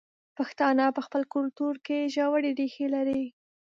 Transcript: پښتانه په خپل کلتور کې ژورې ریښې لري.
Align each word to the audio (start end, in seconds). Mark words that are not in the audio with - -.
پښتانه 0.37 0.85
په 0.95 1.01
خپل 1.05 1.21
کلتور 1.33 1.75
کې 1.85 2.11
ژورې 2.15 2.51
ریښې 2.59 2.87
لري. 2.95 3.23